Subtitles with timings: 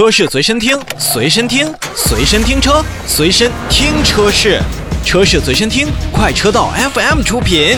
[0.00, 4.58] 车市随身听，随身听，随身听车，随身听车市，
[5.04, 7.76] 车市随身听，快车道 FM 出品。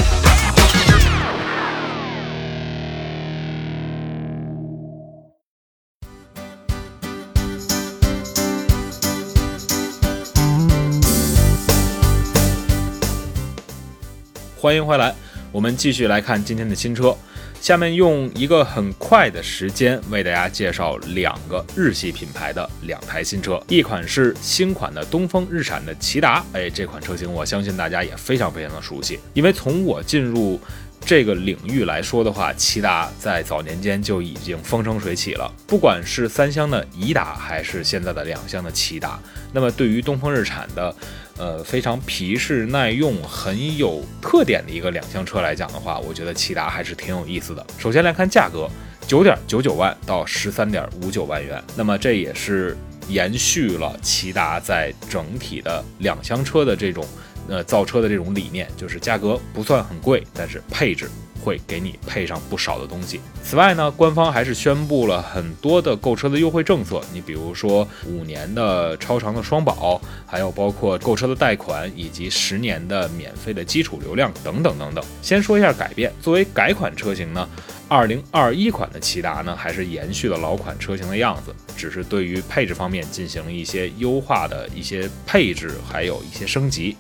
[14.57, 15.13] 欢迎回来，
[15.51, 17.19] 我们继续来看今天的新车。
[17.63, 30.61] 下面用一个很快的时间为大家介绍两个日系品牌的两台新车，一款是新款的东风日产的骐达，哎，这款车型我相信大家也非常非常的熟悉，因为从我进入
[31.05, 39.21] 这个领域来说的话，骐达在早年间就已经风生水起了，不管是三厢的颐达还是现在的两厢的骐达，
[39.53, 40.95] 那么对于东风日产的。
[41.39, 47.67] 呃，非常皮实耐用、很有特点的一个两厢车来讲的话，我觉得骐达还是挺有意思的。
[47.79, 48.69] 首先来看价格，
[49.09, 52.77] 九点九九万到十三点五九万元，那么这也是
[53.09, 57.05] 延续了骐达在整体的两厢车的这种
[57.49, 61.09] 呃造车的这种理念，就是价格不算很贵，但是配置。
[61.45, 63.21] 会给你配上不少的东西。
[63.43, 67.01] 此外呢，官方还是宣布了很多的购车的优惠政策。
[67.13, 75.05] 你比如说五年的超长的双保，还有包括购车的贷款，以及十年的免费的基础流量等等等等。
[75.21, 77.49] 先说一下改变，作为改款车型呢，
[77.89, 86.97] 二零二一款的骐达呢还是延续了老款车型的样子，只是对于配置方面进行了一些优化的一些配置，还有一些升级。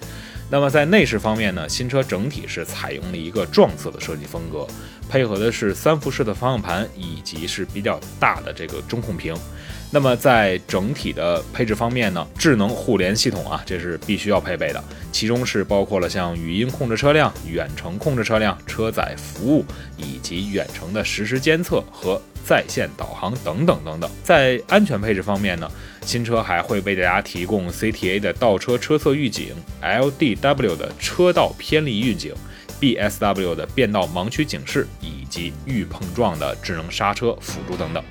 [0.53, 4.67] 那么在内饰方面呢，新车整体是采用了一个撞色的设计风格，
[5.09, 9.34] 配合的是三辐式的方向盘以及是比较大的这个中控屏。
[9.95, 19.65] 那么在整体的配置方面呢，智能互联系统啊，这是必须要配备的，其中是包括了像语音控制车辆、远程控制车辆、车载服务
[19.99, 22.21] 以及远程的实时监测和。
[22.45, 25.71] 在线导航等等等等，在安全配置方面呢，
[26.05, 32.34] 新车还会为大家提供 CTA 的倒车车侧预警、LDW 的车道偏离预警、
[32.81, 38.03] BSW 的变道盲区警示以及预碰撞的智能刹车辅助等等。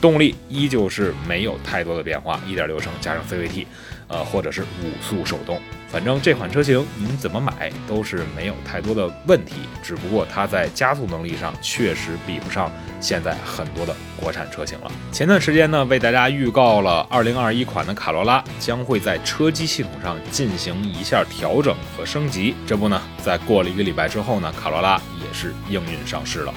[0.00, 3.66] 动力依旧是没有太多的变化，1.6升加上 CVT，
[4.08, 5.60] 呃，或者是五速手动。
[5.88, 14.90] 反正这款车型您怎么买都是没有太多的问题，只不过它在加速能力上确实比不上现在很多的国产车型了。
[15.10, 22.54] 前段时间呢，为大家预告了2021款的卡罗拉将会在车机系统上进行一下调整和升级。
[22.66, 26.54] 这不呢，在过了一个礼拜之后呢，卡罗拉也是应运上市了。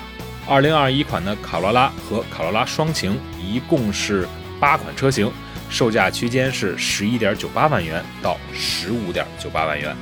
[0.47, 4.27] 2021款的卡罗拉和卡罗拉双擎一共是
[4.59, 5.31] 八款车型。
[5.69, 9.95] 售价区间是十一点九八万元到十五点九八万元，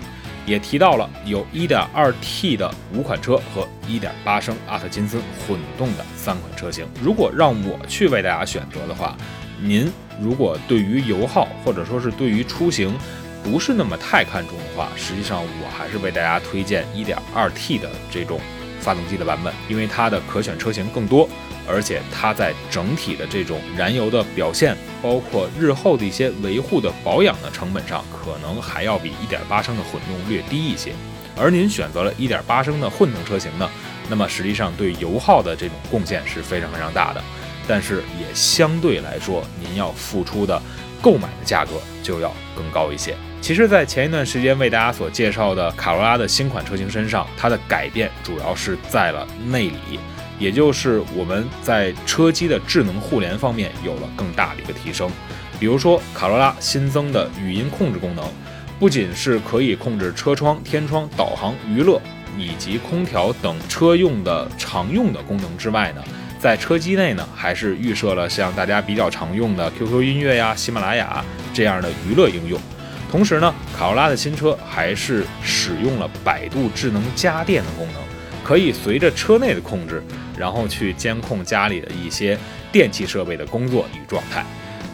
[0.46, 6.86] 也提到了有一点二 T 的五款车和一点八升阿特金森混动的三款车型。
[7.02, 9.16] 如果让我去为大家选择的话，
[9.62, 12.94] 您如果对于油耗或者说是对于出行
[13.42, 18.42] 不是那么太看重的话，实际上我还是为大家推荐一点二 T 的这种
[18.82, 21.30] 发动机的版本，因为它的可选车型更多。
[21.68, 30.92] 而且它在整体的这种燃油的表现，包括日后的一些维护的保养的成本上，可能还要比1.8升的混动略低一些。
[31.38, 33.70] 而您选择了1.8升的混动车型呢，
[34.10, 37.24] 那么实际上对油耗的这种贡献是非常非常大的，
[37.68, 40.62] 但是也相对来说，您要付出的
[41.00, 43.16] 购买的价格就要更高一些。
[43.42, 50.00] 其实，在前一段时间为大家所介绍的卡罗拉的新款车型身上，它的改变主要是在了内里。
[50.38, 55.10] 也就是我们在车机的智能互联方面有了更大的一个提升，
[55.60, 58.24] 比如说卡罗拉新增的语音控制功能，
[58.80, 62.00] 不仅是可以控制车窗、天窗、导航、娱乐
[62.38, 66.04] 以及空调等车用的常用的功能之外呢，
[66.40, 72.60] 在车机内呢还是预设了像大家比较常用的 QQ 音乐呀、喜马拉雅这样的娱乐应用。
[73.12, 78.02] 同时呢，卡罗拉的新车还是使用了百度智能家电的功能，
[78.44, 80.02] 可以随着车内的控制。
[80.38, 82.36] 然后去监控家里的一些
[82.72, 84.44] 电器设备的工作与状态。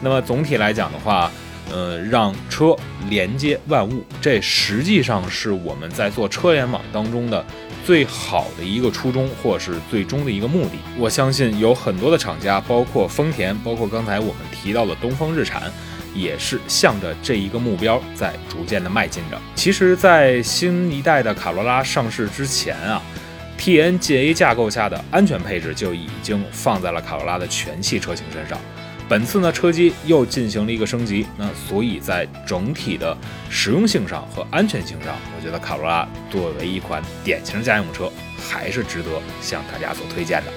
[0.01, 1.31] 那么总体来讲的话，
[1.71, 2.75] 呃，让车
[3.09, 7.45] 连接万物，这实际上是我们在做车联网当中的
[7.85, 10.71] 最好的一个初衷，或是最终的一个目的。
[10.97, 15.71] 我相信有很多的厂家，包括丰田，包括刚才我们提到的东风日产，
[16.17, 19.39] 也是向着这一个目标在逐渐的迈进着。
[19.55, 23.01] 其实，在新一代的卡罗拉上市之前啊。
[23.59, 28.55] TNGA 架构下的安全配置就已经放在了卡罗拉的全系车型身上。
[29.09, 33.17] 本次呢，车机又进行了一个升级，那所以在整体的
[33.49, 39.09] 实用性上和安全性上，我觉得卡罗拉作为一款典型家用车，还是值得
[39.41, 40.51] 向大家所推荐的。